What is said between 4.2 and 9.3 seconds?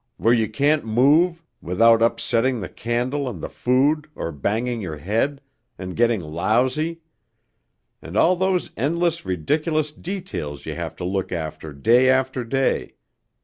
banging your head... and getting lousy. And all those endless